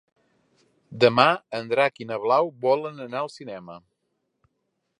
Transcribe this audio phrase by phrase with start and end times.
[1.03, 1.25] Demà
[1.59, 3.77] en Drac i na Blau volen anar al cinema.